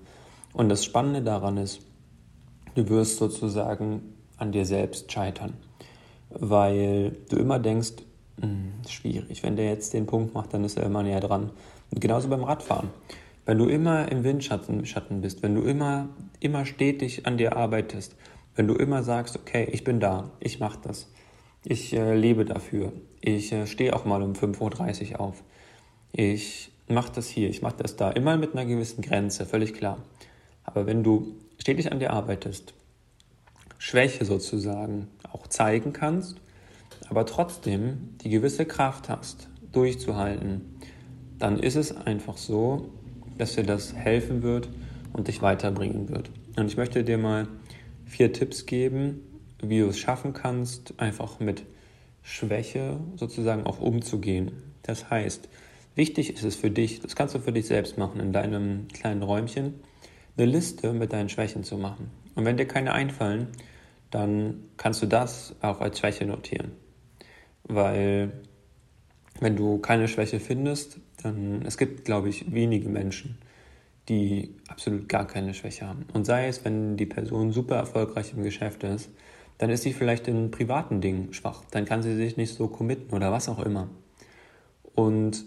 Und 0.53 0.69
das 0.69 0.83
Spannende 0.83 1.21
daran 1.21 1.57
ist, 1.57 1.81
du 2.73 2.89
wirst 2.89 3.17
sozusagen 3.17 4.13
an 4.37 4.51
dir 4.51 4.65
selbst 4.65 5.11
scheitern, 5.11 5.53
weil 6.29 7.17
du 7.29 7.37
immer 7.37 7.59
denkst, 7.59 7.93
schwierig, 8.87 9.43
wenn 9.43 9.55
der 9.55 9.65
jetzt 9.65 9.93
den 9.93 10.05
Punkt 10.05 10.33
macht, 10.33 10.53
dann 10.53 10.63
ist 10.63 10.77
er 10.77 10.85
immer 10.85 11.03
näher 11.03 11.19
dran. 11.19 11.51
Und 11.91 12.01
genauso 12.01 12.27
beim 12.29 12.43
Radfahren. 12.43 12.89
Wenn 13.45 13.57
du 13.57 13.65
immer 13.65 14.11
im 14.11 14.23
Windschatten 14.23 14.85
Schatten 14.85 15.21
bist, 15.21 15.41
wenn 15.41 15.55
du 15.55 15.61
immer, 15.61 16.09
immer 16.39 16.65
stetig 16.65 17.25
an 17.25 17.37
dir 17.37 17.55
arbeitest, 17.55 18.15
wenn 18.55 18.67
du 18.67 18.73
immer 18.73 19.03
sagst, 19.03 19.37
okay, 19.37 19.67
ich 19.71 19.83
bin 19.83 19.99
da, 19.99 20.31
ich 20.39 20.59
mache 20.59 20.79
das, 20.83 21.09
ich 21.63 21.93
äh, 21.93 22.15
lebe 22.15 22.43
dafür, 22.43 22.91
ich 23.21 23.51
äh, 23.53 23.65
stehe 23.65 23.95
auch 23.95 24.03
mal 24.03 24.21
um 24.21 24.33
5.30 24.33 25.13
Uhr 25.13 25.19
auf, 25.21 25.43
ich 26.11 26.71
mache 26.89 27.13
das 27.15 27.27
hier, 27.27 27.49
ich 27.49 27.61
mache 27.61 27.77
das 27.77 27.95
da, 27.95 28.11
immer 28.11 28.35
mit 28.35 28.53
einer 28.53 28.65
gewissen 28.65 29.01
Grenze, 29.01 29.45
völlig 29.45 29.73
klar. 29.73 29.99
Aber 30.63 30.85
wenn 30.85 31.03
du 31.03 31.35
stetig 31.57 31.91
an 31.91 31.99
dir 31.99 32.11
arbeitest, 32.11 32.73
Schwäche 33.77 34.25
sozusagen 34.25 35.07
auch 35.31 35.47
zeigen 35.47 35.93
kannst, 35.93 36.37
aber 37.09 37.25
trotzdem 37.25 38.15
die 38.21 38.29
gewisse 38.29 38.65
Kraft 38.65 39.09
hast, 39.09 39.49
durchzuhalten, 39.71 40.77
dann 41.39 41.59
ist 41.59 41.75
es 41.75 41.95
einfach 41.95 42.37
so, 42.37 42.89
dass 43.37 43.55
dir 43.55 43.63
das 43.63 43.93
helfen 43.93 44.41
wird 44.41 44.69
und 45.13 45.27
dich 45.27 45.41
weiterbringen 45.41 46.09
wird. 46.09 46.31
Und 46.55 46.67
ich 46.67 46.77
möchte 46.77 47.03
dir 47.03 47.17
mal 47.17 47.47
vier 48.05 48.33
Tipps 48.33 48.65
geben, 48.65 49.21
wie 49.61 49.79
du 49.79 49.87
es 49.87 49.99
schaffen 49.99 50.33
kannst, 50.33 50.99
einfach 50.99 51.39
mit 51.39 51.63
Schwäche 52.21 52.99
sozusagen 53.15 53.65
auch 53.65 53.79
umzugehen. 53.79 54.51
Das 54.83 55.09
heißt, 55.09 55.49
wichtig 55.95 56.33
ist 56.33 56.43
es 56.43 56.55
für 56.55 56.71
dich, 56.71 56.99
das 56.99 57.15
kannst 57.15 57.35
du 57.35 57.39
für 57.39 57.51
dich 57.51 57.67
selbst 57.67 57.97
machen, 57.97 58.19
in 58.19 58.33
deinem 58.33 58.87
kleinen 58.89 59.23
Räumchen, 59.23 59.75
eine 60.37 60.47
Liste 60.47 60.93
mit 60.93 61.13
deinen 61.13 61.29
Schwächen 61.29 61.63
zu 61.63 61.77
machen. 61.77 62.11
Und 62.35 62.45
wenn 62.45 62.57
dir 62.57 62.67
keine 62.67 62.93
einfallen, 62.93 63.47
dann 64.11 64.63
kannst 64.77 65.01
du 65.01 65.05
das 65.05 65.55
auch 65.61 65.81
als 65.81 65.99
Schwäche 65.99 66.25
notieren. 66.25 66.71
Weil 67.67 68.31
wenn 69.39 69.55
du 69.55 69.79
keine 69.79 70.07
Schwäche 70.07 70.39
findest, 70.39 70.99
dann 71.21 71.63
es 71.65 71.77
gibt, 71.77 72.05
glaube 72.05 72.29
ich, 72.29 72.51
wenige 72.53 72.89
Menschen, 72.89 73.37
die 74.09 74.55
absolut 74.67 75.09
gar 75.09 75.27
keine 75.27 75.53
Schwäche 75.53 75.87
haben. 75.87 76.05
Und 76.13 76.25
sei 76.25 76.47
es, 76.47 76.63
wenn 76.63 76.97
die 76.97 77.05
Person 77.05 77.51
super 77.51 77.75
erfolgreich 77.75 78.33
im 78.35 78.43
Geschäft 78.43 78.83
ist, 78.83 79.09
dann 79.57 79.69
ist 79.69 79.83
sie 79.83 79.93
vielleicht 79.93 80.27
in 80.27 80.51
privaten 80.51 81.01
Dingen 81.01 81.33
schwach. 81.33 81.63
Dann 81.71 81.85
kann 81.85 82.03
sie 82.03 82.15
sich 82.15 82.37
nicht 82.37 82.53
so 82.53 82.67
committen 82.67 83.13
oder 83.13 83.31
was 83.31 83.49
auch 83.49 83.59
immer. 83.59 83.89
Und 84.95 85.45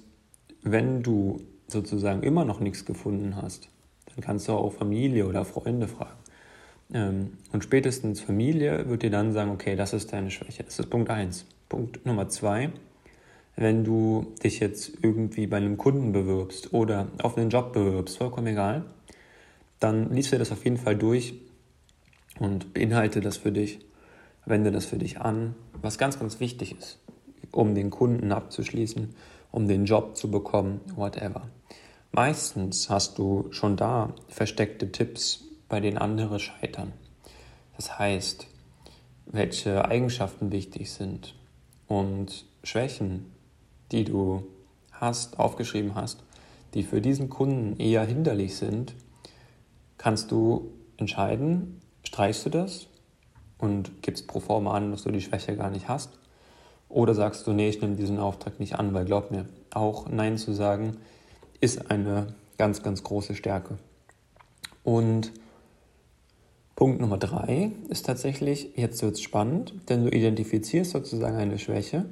wenn 0.62 1.02
du 1.02 1.40
sozusagen 1.68 2.22
immer 2.22 2.44
noch 2.44 2.60
nichts 2.60 2.84
gefunden 2.84 3.36
hast, 3.36 3.68
dann 4.06 4.20
kannst 4.20 4.48
du 4.48 4.52
auch 4.52 4.72
Familie 4.72 5.26
oder 5.26 5.44
Freunde 5.44 5.88
fragen. 5.88 6.18
Ähm, 6.92 7.38
und 7.52 7.62
spätestens 7.62 8.20
Familie 8.20 8.88
wird 8.88 9.02
dir 9.02 9.10
dann 9.10 9.32
sagen, 9.32 9.50
okay, 9.50 9.76
das 9.76 9.92
ist 9.92 10.12
deine 10.12 10.30
Schwäche. 10.30 10.64
Das 10.64 10.78
ist 10.78 10.90
Punkt 10.90 11.08
1. 11.08 11.46
Punkt 11.70 12.04
Nummer 12.04 12.28
2 12.28 12.70
wenn 13.60 13.84
du 13.84 14.32
dich 14.42 14.58
jetzt 14.58 14.92
irgendwie 15.02 15.46
bei 15.46 15.58
einem 15.58 15.76
Kunden 15.76 16.12
bewirbst 16.12 16.72
oder 16.72 17.08
auf 17.22 17.36
einen 17.36 17.50
Job 17.50 17.74
bewirbst, 17.74 18.16
vollkommen 18.16 18.46
egal, 18.46 18.86
dann 19.80 20.14
liest 20.14 20.32
dir 20.32 20.38
das 20.38 20.50
auf 20.50 20.64
jeden 20.64 20.78
Fall 20.78 20.96
durch 20.96 21.34
und 22.38 22.72
beinhalte 22.72 23.20
das 23.20 23.36
für 23.36 23.52
dich, 23.52 23.80
wende 24.46 24.72
das 24.72 24.86
für 24.86 24.96
dich 24.96 25.20
an, 25.20 25.54
was 25.74 25.98
ganz, 25.98 26.18
ganz 26.18 26.40
wichtig 26.40 26.74
ist, 26.78 27.00
um 27.52 27.74
den 27.74 27.90
Kunden 27.90 28.32
abzuschließen, 28.32 29.14
um 29.52 29.68
den 29.68 29.84
Job 29.84 30.16
zu 30.16 30.30
bekommen, 30.30 30.80
whatever. 30.96 31.42
Meistens 32.12 32.88
hast 32.88 33.18
du 33.18 33.48
schon 33.50 33.76
da 33.76 34.14
versteckte 34.28 34.90
Tipps, 34.90 35.44
bei 35.68 35.80
denen 35.80 35.98
andere 35.98 36.40
scheitern. 36.40 36.94
Das 37.76 37.98
heißt, 37.98 38.46
welche 39.26 39.84
Eigenschaften 39.84 40.50
wichtig 40.50 40.90
sind 40.90 41.34
und 41.90 42.44
Schwächen, 42.62 43.26
die 43.90 44.04
du 44.04 44.44
hast, 44.92 45.40
aufgeschrieben 45.40 45.96
hast, 45.96 46.22
die 46.72 46.84
für 46.84 47.00
diesen 47.00 47.28
Kunden 47.28 47.76
eher 47.80 48.04
hinderlich 48.04 48.56
sind, 48.56 48.94
kannst 49.98 50.30
du 50.30 50.70
entscheiden, 50.98 51.80
streichst 52.04 52.46
du 52.46 52.50
das 52.50 52.86
und 53.58 54.02
gibst 54.02 54.28
pro 54.28 54.38
forma 54.38 54.72
an, 54.72 54.92
dass 54.92 55.02
du 55.02 55.10
die 55.10 55.20
Schwäche 55.20 55.56
gar 55.56 55.70
nicht 55.70 55.88
hast. 55.88 56.10
Oder 56.88 57.12
sagst 57.12 57.44
du, 57.48 57.52
nee, 57.52 57.68
ich 57.68 57.80
nehme 57.80 57.96
diesen 57.96 58.20
Auftrag 58.20 58.60
nicht 58.60 58.76
an, 58.76 58.94
weil 58.94 59.04
glaub 59.04 59.32
mir, 59.32 59.46
auch 59.74 60.08
Nein 60.08 60.38
zu 60.38 60.52
sagen 60.52 60.96
ist 61.60 61.90
eine 61.90 62.34
ganz, 62.56 62.84
ganz 62.84 63.02
große 63.02 63.34
Stärke. 63.34 63.78
Und 64.84 65.32
Punkt 66.80 66.98
Nummer 66.98 67.18
drei 67.18 67.72
ist 67.90 68.06
tatsächlich, 68.06 68.70
jetzt 68.74 69.02
wird 69.02 69.16
es 69.16 69.20
spannend, 69.20 69.74
denn 69.90 70.04
du 70.04 70.10
identifizierst 70.10 70.92
sozusagen 70.92 71.36
eine 71.36 71.58
Schwäche 71.58 72.06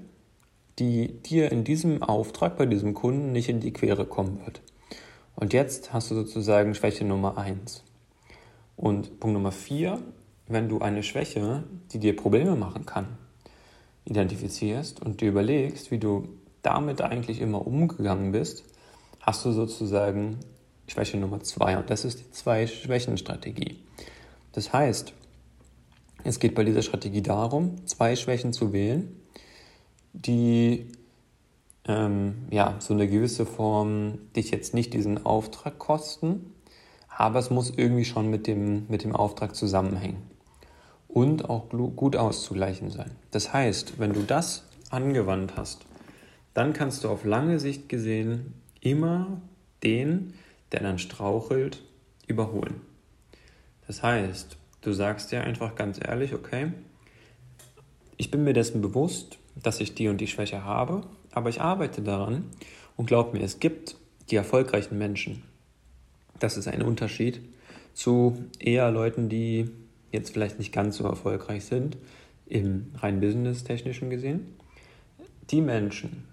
die 0.78 1.08
dir 1.22 1.50
in 1.50 1.64
diesem 1.64 2.02
Auftrag 2.02 2.56
bei 2.56 2.66
diesem 2.66 2.94
Kunden 2.94 3.32
nicht 3.32 3.48
in 3.48 3.60
die 3.60 3.72
Quere 3.72 4.06
kommen 4.06 4.40
wird. 4.44 4.60
Und 5.34 5.52
jetzt 5.52 5.92
hast 5.92 6.10
du 6.10 6.14
sozusagen 6.14 6.74
Schwäche 6.74 7.04
Nummer 7.04 7.36
1. 7.38 7.82
Und 8.76 9.18
Punkt 9.18 9.34
Nummer 9.34 9.52
4, 9.52 10.00
wenn 10.46 10.68
du 10.68 10.80
eine 10.80 11.02
Schwäche, 11.02 11.64
die 11.92 11.98
dir 11.98 12.14
Probleme 12.14 12.54
machen 12.54 12.86
kann, 12.86 13.06
identifizierst 14.04 15.02
und 15.02 15.20
dir 15.20 15.30
überlegst, 15.30 15.90
wie 15.90 15.98
du 15.98 16.28
damit 16.62 17.00
eigentlich 17.00 17.40
immer 17.40 17.66
umgegangen 17.66 18.32
bist, 18.32 18.64
hast 19.20 19.44
du 19.44 19.52
sozusagen 19.52 20.38
Schwäche 20.86 21.16
Nummer 21.16 21.40
2. 21.40 21.78
Und 21.78 21.90
das 21.90 22.04
ist 22.04 22.20
die 22.20 22.30
Zwei-Schwächen-Strategie. 22.30 23.78
Das 24.52 24.72
heißt, 24.72 25.12
es 26.24 26.40
geht 26.40 26.54
bei 26.54 26.64
dieser 26.64 26.82
Strategie 26.82 27.22
darum, 27.22 27.86
zwei 27.86 28.16
Schwächen 28.16 28.52
zu 28.52 28.72
wählen 28.72 29.18
die 30.12 30.86
ähm, 31.86 32.46
ja, 32.50 32.76
so 32.80 32.94
eine 32.94 33.08
gewisse 33.08 33.46
Form 33.46 34.18
dich 34.34 34.50
jetzt 34.50 34.74
nicht 34.74 34.92
diesen 34.94 35.24
Auftrag 35.24 35.78
kosten, 35.78 36.52
aber 37.08 37.38
es 37.38 37.50
muss 37.50 37.72
irgendwie 37.76 38.04
schon 38.04 38.30
mit 38.30 38.46
dem, 38.46 38.86
mit 38.88 39.04
dem 39.04 39.14
Auftrag 39.14 39.54
zusammenhängen 39.54 40.22
und 41.08 41.48
auch 41.48 41.68
gut 41.70 42.16
auszugleichen 42.16 42.90
sein. 42.90 43.10
Das 43.30 43.52
heißt, 43.52 43.98
wenn 43.98 44.12
du 44.12 44.22
das 44.22 44.64
angewandt 44.90 45.56
hast, 45.56 45.86
dann 46.54 46.72
kannst 46.72 47.04
du 47.04 47.08
auf 47.08 47.24
lange 47.24 47.58
Sicht 47.58 47.88
gesehen 47.88 48.54
immer 48.80 49.40
den, 49.82 50.34
der 50.72 50.80
dann 50.80 50.98
strauchelt, 50.98 51.82
überholen. 52.26 52.80
Das 53.88 54.02
heißt, 54.02 54.58
du 54.82 54.92
sagst 54.92 55.32
dir 55.32 55.42
einfach 55.42 55.74
ganz 55.74 55.98
ehrlich, 55.98 56.34
okay, 56.34 56.72
ich 58.18 58.30
bin 58.30 58.44
mir 58.44 58.52
dessen 58.52 58.82
bewusst, 58.82 59.38
dass 59.56 59.80
ich 59.80 59.94
die 59.94 60.08
und 60.08 60.20
die 60.20 60.26
Schwäche 60.26 60.62
habe, 60.62 61.00
aber 61.32 61.48
ich 61.48 61.62
arbeite 61.62 62.02
daran 62.02 62.44
und 62.96 63.06
glaub 63.06 63.32
mir, 63.32 63.40
es 63.40 63.60
gibt 63.60 63.96
die 64.30 64.36
erfolgreichen 64.36 64.98
Menschen. 64.98 65.42
Das 66.38 66.58
ist 66.58 66.68
ein 66.68 66.82
Unterschied 66.82 67.40
zu 67.94 68.44
eher 68.58 68.90
Leuten, 68.90 69.30
die 69.30 69.70
jetzt 70.12 70.34
vielleicht 70.34 70.58
nicht 70.58 70.72
ganz 70.72 70.98
so 70.98 71.04
erfolgreich 71.04 71.64
sind, 71.64 71.96
im 72.44 72.92
rein 72.96 73.20
business-technischen 73.20 74.10
gesehen. 74.10 74.54
Die 75.50 75.62
Menschen, 75.62 76.28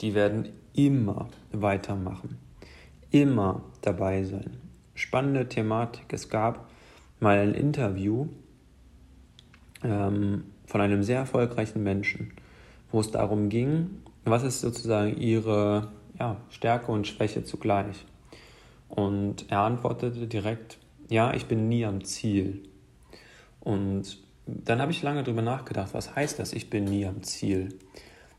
die 0.00 0.14
werden 0.14 0.50
immer 0.74 1.28
weitermachen, 1.50 2.38
immer 3.10 3.64
dabei 3.82 4.22
sein. 4.22 4.58
Spannende 4.94 5.48
Thematik. 5.48 6.12
Es 6.12 6.28
gab 6.28 6.70
mal 7.24 7.38
ein 7.38 7.54
Interview 7.54 8.28
ähm, 9.82 10.44
von 10.66 10.80
einem 10.80 11.02
sehr 11.02 11.18
erfolgreichen 11.18 11.82
Menschen 11.82 12.32
wo 12.94 13.00
es 13.00 13.10
darum 13.10 13.48
ging, 13.48 13.90
was 14.24 14.44
ist 14.44 14.60
sozusagen 14.60 15.16
ihre 15.16 15.88
ja, 16.16 16.36
Stärke 16.48 16.92
und 16.92 17.08
Schwäche 17.08 17.42
zugleich. 17.42 18.06
Und 18.88 19.50
er 19.50 19.58
antwortete 19.62 20.28
direkt, 20.28 20.78
ja, 21.08 21.34
ich 21.34 21.46
bin 21.46 21.68
nie 21.68 21.84
am 21.84 22.04
Ziel. 22.04 22.62
Und 23.58 24.18
dann 24.46 24.80
habe 24.80 24.92
ich 24.92 25.02
lange 25.02 25.24
darüber 25.24 25.42
nachgedacht, 25.42 25.92
was 25.92 26.14
heißt 26.14 26.38
das, 26.38 26.52
ich 26.52 26.70
bin 26.70 26.84
nie 26.84 27.04
am 27.04 27.24
Ziel? 27.24 27.70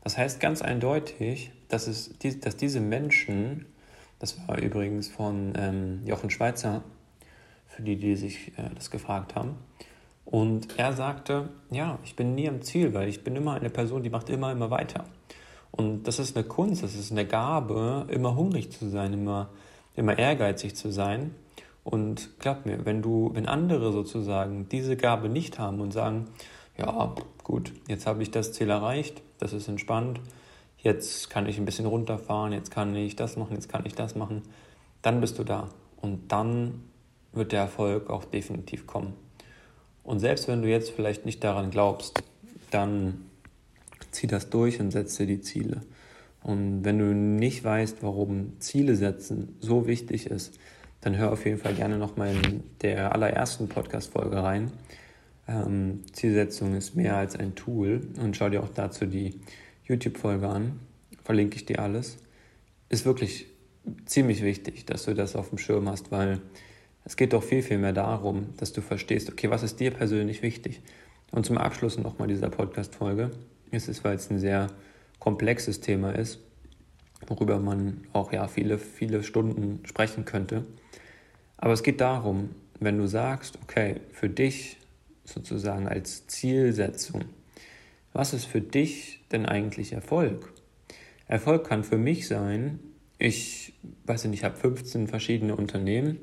Das 0.02 0.16
heißt 0.16 0.40
ganz 0.40 0.62
eindeutig, 0.62 1.52
dass, 1.68 1.86
es, 1.86 2.14
dass 2.40 2.56
diese 2.56 2.80
Menschen, 2.80 3.66
das 4.18 4.38
war 4.48 4.58
übrigens 4.58 5.08
von 5.08 5.52
ähm, 5.58 6.00
Jochen 6.06 6.30
Schweizer, 6.30 6.82
für 7.76 7.82
die, 7.82 7.96
die 7.96 8.16
sich 8.16 8.48
äh, 8.58 8.70
das 8.74 8.90
gefragt 8.90 9.34
haben, 9.34 9.56
und 10.26 10.76
er 10.76 10.92
sagte, 10.92 11.50
ja, 11.70 12.00
ich 12.04 12.16
bin 12.16 12.34
nie 12.34 12.48
am 12.48 12.60
Ziel, 12.60 12.92
weil 12.92 13.08
ich 13.08 13.22
bin 13.22 13.36
immer 13.36 13.54
eine 13.54 13.70
Person, 13.70 14.02
die 14.02 14.10
macht 14.10 14.28
immer, 14.28 14.50
immer 14.50 14.70
weiter. 14.70 15.04
Und 15.70 16.08
das 16.08 16.18
ist 16.18 16.36
eine 16.36 16.44
Kunst, 16.44 16.82
das 16.82 16.96
ist 16.96 17.12
eine 17.12 17.26
Gabe, 17.26 18.06
immer 18.08 18.34
hungrig 18.34 18.72
zu 18.72 18.88
sein, 18.88 19.12
immer, 19.12 19.50
immer 19.94 20.18
ehrgeizig 20.18 20.74
zu 20.74 20.90
sein. 20.90 21.32
Und 21.84 22.40
glaub 22.40 22.66
mir, 22.66 22.84
wenn 22.84 23.02
du, 23.02 23.30
wenn 23.34 23.46
andere 23.46 23.92
sozusagen 23.92 24.68
diese 24.68 24.96
Gabe 24.96 25.28
nicht 25.28 25.60
haben 25.60 25.80
und 25.80 25.92
sagen, 25.92 26.26
ja, 26.76 27.14
gut, 27.44 27.72
jetzt 27.86 28.08
habe 28.08 28.24
ich 28.24 28.32
das 28.32 28.52
Ziel 28.52 28.68
erreicht, 28.68 29.22
das 29.38 29.52
ist 29.52 29.68
entspannt, 29.68 30.20
jetzt 30.78 31.30
kann 31.30 31.46
ich 31.46 31.56
ein 31.56 31.64
bisschen 31.64 31.86
runterfahren, 31.86 32.52
jetzt 32.52 32.72
kann 32.72 32.96
ich 32.96 33.14
das 33.14 33.36
machen, 33.36 33.54
jetzt 33.54 33.68
kann 33.68 33.86
ich 33.86 33.94
das 33.94 34.16
machen, 34.16 34.42
dann 35.02 35.20
bist 35.20 35.38
du 35.38 35.44
da. 35.44 35.68
Und 36.00 36.32
dann 36.32 36.82
wird 37.36 37.52
der 37.52 37.60
Erfolg 37.60 38.10
auch 38.10 38.24
definitiv 38.24 38.86
kommen. 38.86 39.14
Und 40.02 40.20
selbst 40.20 40.48
wenn 40.48 40.62
du 40.62 40.68
jetzt 40.68 40.90
vielleicht 40.90 41.26
nicht 41.26 41.42
daran 41.42 41.70
glaubst, 41.70 42.22
dann 42.70 43.26
zieh 44.10 44.26
das 44.26 44.50
durch 44.50 44.80
und 44.80 44.90
setze 44.90 45.26
die 45.26 45.40
Ziele. 45.40 45.82
Und 46.42 46.84
wenn 46.84 46.98
du 46.98 47.12
nicht 47.12 47.64
weißt, 47.64 48.02
warum 48.02 48.60
Ziele 48.60 48.94
setzen 48.94 49.56
so 49.60 49.86
wichtig 49.86 50.26
ist, 50.26 50.58
dann 51.00 51.16
hör 51.16 51.32
auf 51.32 51.44
jeden 51.44 51.58
Fall 51.58 51.74
gerne 51.74 51.98
nochmal 51.98 52.34
in 52.34 52.62
der 52.82 53.12
allerersten 53.12 53.68
Podcast-Folge 53.68 54.42
rein. 54.42 54.72
Ähm, 55.48 56.02
Zielsetzung 56.12 56.74
ist 56.74 56.96
mehr 56.96 57.16
als 57.16 57.36
ein 57.36 57.54
Tool 57.54 58.08
und 58.20 58.36
schau 58.36 58.48
dir 58.48 58.62
auch 58.62 58.68
dazu 58.68 59.06
die 59.06 59.40
YouTube-Folge 59.84 60.48
an. 60.48 60.80
Verlinke 61.24 61.56
ich 61.56 61.66
dir 61.66 61.80
alles. 61.80 62.18
Ist 62.88 63.04
wirklich 63.04 63.46
ziemlich 64.04 64.42
wichtig, 64.42 64.86
dass 64.86 65.04
du 65.04 65.14
das 65.14 65.36
auf 65.36 65.50
dem 65.50 65.58
Schirm 65.58 65.88
hast, 65.88 66.10
weil 66.10 66.40
es 67.06 67.16
geht 67.16 67.32
doch 67.32 67.42
viel, 67.44 67.62
viel 67.62 67.78
mehr 67.78 67.92
darum, 67.92 68.48
dass 68.56 68.72
du 68.72 68.80
verstehst, 68.80 69.30
okay, 69.30 69.48
was 69.48 69.62
ist 69.62 69.78
dir 69.78 69.92
persönlich 69.92 70.42
wichtig? 70.42 70.82
Und 71.30 71.46
zum 71.46 71.56
Abschluss 71.56 71.98
nochmal 71.98 72.26
dieser 72.26 72.50
Podcast-Folge. 72.50 73.30
Es 73.70 73.86
ist, 73.86 74.02
weil 74.02 74.16
es 74.16 74.28
ein 74.28 74.40
sehr 74.40 74.66
komplexes 75.20 75.80
Thema 75.80 76.10
ist, 76.10 76.40
worüber 77.28 77.60
man 77.60 78.02
auch 78.12 78.32
ja 78.32 78.48
viele, 78.48 78.78
viele 78.78 79.22
Stunden 79.22 79.86
sprechen 79.86 80.24
könnte. 80.24 80.66
Aber 81.58 81.72
es 81.72 81.84
geht 81.84 82.00
darum, 82.00 82.50
wenn 82.80 82.98
du 82.98 83.06
sagst, 83.06 83.56
okay, 83.62 84.00
für 84.10 84.28
dich 84.28 84.76
sozusagen 85.24 85.86
als 85.86 86.26
Zielsetzung, 86.26 87.24
was 88.14 88.34
ist 88.34 88.46
für 88.46 88.60
dich 88.60 89.20
denn 89.30 89.46
eigentlich 89.46 89.92
Erfolg? 89.92 90.52
Erfolg 91.28 91.68
kann 91.68 91.84
für 91.84 91.98
mich 91.98 92.26
sein, 92.26 92.80
ich 93.18 93.74
weiß 94.06 94.24
nicht, 94.24 94.40
ich 94.40 94.44
habe 94.44 94.56
15 94.56 95.06
verschiedene 95.06 95.54
Unternehmen 95.54 96.18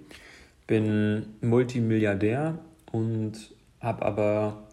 bin 0.68 1.26
Multimilliardär 1.42 2.60
und 2.92 3.34
habe 3.80 4.06
aber, 4.06 4.64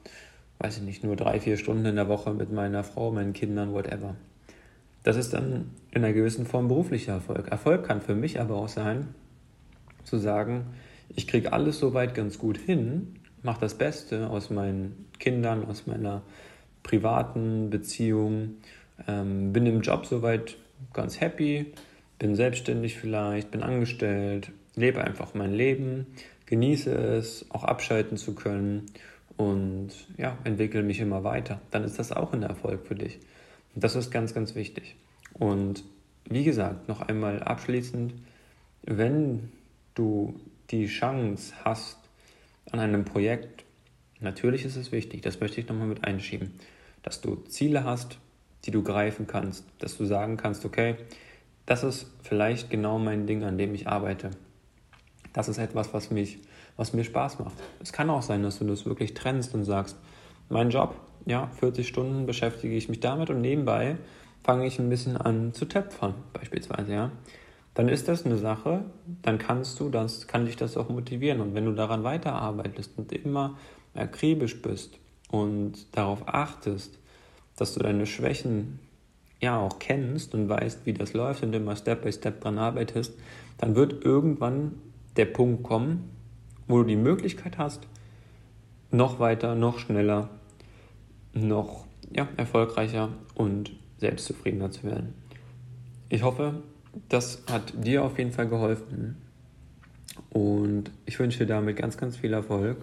weiß 0.59 0.79
ich 0.79 0.83
nicht, 0.83 1.05
nur 1.05 1.17
drei, 1.17 1.41
vier 1.41 1.57
Stunden 1.57 1.87
in 1.87 1.97
der 1.97 2.09
Woche 2.09 2.33
mit 2.33 2.53
meiner 2.53 2.85
Frau, 2.85 3.11
meinen 3.11 3.33
Kindern, 3.33 3.73
whatever. 3.73 4.15
Das 5.03 5.17
ist 5.17 5.33
dann 5.33 5.71
in 5.91 6.05
einer 6.05 6.13
gewissen 6.13 6.47
Form 6.47 6.69
beruflicher 6.69 7.15
Erfolg. 7.15 7.49
Erfolg 7.49 7.87
kann 7.87 8.03
für 8.03 8.15
mich 8.15 8.41
aber 8.41 8.57
auch 8.57 8.69
sein, 8.69 9.09
zu 10.05 10.19
sagen, 10.19 10.67
ich 11.15 11.27
kriege 11.27 11.53
alles 11.53 11.79
soweit 11.79 12.15
ganz 12.15 12.39
gut 12.39 12.59
hin, 12.59 13.17
mache 13.43 13.61
das 13.61 13.75
Beste 13.75 14.29
aus 14.29 14.51
meinen 14.51 15.07
Kindern, 15.19 15.65
aus 15.65 15.87
meiner 15.87 16.23
privaten 16.83 17.71
Beziehung, 17.71 18.57
ähm, 19.09 19.53
bin 19.53 19.67
im 19.67 19.81
Job 19.81 20.07
soweit 20.07 20.57
ganz 20.93 21.21
happy, 21.21 21.73
bin 22.19 22.35
selbstständig 22.37 22.99
vielleicht, 22.99 23.51
bin 23.51 23.63
angestellt, 23.63 24.53
lebe 24.77 25.03
einfach 25.03 25.35
mein 25.35 25.53
Leben, 25.53 26.07
genieße 26.47 26.93
es, 26.93 27.47
auch 27.51 27.65
abschalten 27.65 28.17
zu 28.17 28.35
können 28.35 28.87
und 29.37 29.91
ja, 30.17 30.37
entwickle 30.45 30.83
mich 30.83 31.01
immer 31.01 31.25
weiter. 31.25 31.61
Dann 31.71 31.85
ist 31.85 31.99
das 31.99 32.13
auch 32.13 32.33
ein 32.33 32.43
Erfolg 32.43 32.87
für 32.87 32.95
dich. 32.95 33.19
Das 33.75 33.95
ist 33.95 34.11
ganz, 34.11 34.35
ganz 34.35 34.55
wichtig. 34.55 34.97
Und 35.35 35.85
wie 36.29 36.45
gesagt, 36.45 36.89
noch 36.89 37.01
einmal 37.01 37.43
abschließend, 37.43 38.15
wenn 38.83 39.51
du 39.95 40.39
die 40.71 40.87
Chance 40.87 41.55
hast 41.65 41.99
an 42.71 42.81
einem 42.81 43.05
Projekt, 43.05 43.65
natürlich 44.21 44.65
ist 44.65 44.77
es 44.77 44.93
wichtig, 44.93 45.23
das 45.23 45.41
möchte 45.41 45.61
ich 45.61 45.69
nochmal 45.69 45.87
mit 45.87 46.05
einschieben, 46.05 46.53
dass 47.03 47.21
du 47.21 47.37
Ziele 47.49 47.85
hast, 47.85 48.19
die 48.65 48.71
du 48.71 48.83
greifen 48.83 49.27
kannst, 49.27 49.65
dass 49.79 49.97
du 49.97 50.05
sagen 50.05 50.37
kannst, 50.37 50.65
okay, 50.65 50.97
das 51.67 51.85
ist 51.85 52.07
vielleicht 52.23 52.71
genau 52.71 52.99
mein 52.99 53.27
Ding, 53.27 53.45
an 53.45 53.57
dem 53.57 53.75
ich 53.75 53.89
arbeite. 53.89 54.31
Das 55.33 55.49
ist 55.49 55.59
etwas, 55.59 55.93
was, 55.95 56.11
mich, 56.11 56.39
was 56.77 56.93
mir 56.93 57.05
Spaß 57.05 57.39
macht. 57.39 57.57
Es 57.81 57.93
kann 57.93 58.11
auch 58.11 58.23
sein, 58.23 58.43
dass 58.43 58.59
du 58.59 58.65
das 58.65 58.87
wirklich 58.87 59.15
trennst 59.15 59.55
und 59.55 59.65
sagst, 59.65 59.97
mein 60.49 60.71
Job, 60.71 60.95
ja, 61.27 61.49
40 61.61 61.87
Stunden 61.87 62.27
beschäftige 62.27 62.75
ich 62.75 62.89
mich 62.89 63.01
damit 63.01 63.31
und 63.31 63.41
nebenbei 63.41 63.97
fange 64.43 64.67
ich 64.67 64.79
ein 64.79 64.89
bisschen 64.89 65.17
an 65.17 65.53
zu 65.53 65.67
töpfern, 65.67 66.15
beispielsweise, 66.33 66.93
ja. 66.93 67.11
Dann 67.75 67.89
ist 67.89 68.09
das 68.09 68.27
eine 68.27 68.37
Sache, 68.37 68.85
dann 69.23 69.39
kannst 69.39 69.79
du 69.79 69.91
das, 69.91 70.27
kann 70.27 70.47
dich 70.47 70.57
das 70.57 70.77
auch 70.77 70.89
motivieren. 70.89 71.41
Und 71.41 71.55
wenn 71.55 71.67
du 71.67 71.73
daran 71.73 72.03
weiterarbeitest 72.03 72.99
und 72.99 73.13
immer 73.13 73.57
akribisch 73.95 74.61
bist 74.61 74.99
und 75.31 75.87
darauf 75.97 76.27
achtest, 76.27 76.99
dass 77.57 77.75
du 77.75 77.81
deine 77.81 78.07
Schwächen 78.07 78.81
ja 79.41 79.59
auch 79.59 79.79
kennst 79.79 80.35
und 80.35 80.49
weißt, 80.49 80.85
wie 80.85 80.93
das 80.93 81.13
läuft 81.13 81.43
und 81.43 81.55
immer 81.55 81.77
Step 81.77 82.03
by 82.03 82.13
Step 82.13 82.41
dran 82.41 82.59
arbeitest, 82.59 83.15
dann 83.59 83.77
wird 83.77 84.05
irgendwann 84.05 84.73
der 85.21 85.27
Punkt 85.27 85.63
kommen, 85.65 86.09
wo 86.67 86.79
du 86.79 86.85
die 86.85 86.97
Möglichkeit 86.97 87.59
hast, 87.59 87.87
noch 88.91 89.21
weiter, 89.21 89.55
noch 89.55 89.79
schneller, 89.79 90.31
noch 91.35 91.85
ja, 92.11 92.27
erfolgreicher 92.39 93.11
und 93.35 93.73
selbstzufriedener 93.99 94.71
zu 94.71 94.85
werden. 94.85 95.13
Ich 96.09 96.23
hoffe, 96.23 96.63
das 97.11 97.43
hat 97.51 97.75
dir 97.85 98.03
auf 98.03 98.17
jeden 98.17 98.33
Fall 98.33 98.49
geholfen 98.49 99.17
und 100.31 100.91
ich 101.05 101.19
wünsche 101.19 101.41
dir 101.41 101.47
damit 101.47 101.77
ganz, 101.77 101.99
ganz 101.99 102.17
viel 102.17 102.33
Erfolg. 102.33 102.79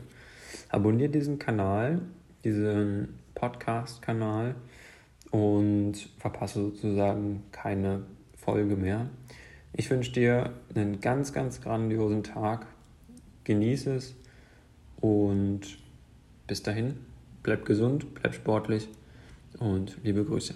Abonniere 0.69 1.09
diesen 1.09 1.39
Kanal, 1.39 2.01
diesen 2.43 3.15
Podcast-Kanal 3.33 4.53
und 5.31 5.95
verpasse 6.19 6.61
sozusagen 6.61 7.41
keine 7.51 8.03
Folge 8.35 8.75
mehr. 8.75 9.09
Ich 9.79 9.91
wünsche 9.91 10.11
dir 10.11 10.53
einen 10.73 11.01
ganz, 11.01 11.33
ganz 11.33 11.61
grandiosen 11.61 12.23
Tag. 12.23 12.65
Genieße 13.43 13.93
es 13.93 14.15
und 14.99 15.77
bis 16.47 16.63
dahin, 16.63 16.95
bleib 17.43 17.63
gesund, 17.63 18.15
bleib 18.15 18.33
sportlich 18.33 18.89
und 19.59 19.95
liebe 20.03 20.25
Grüße. 20.25 20.55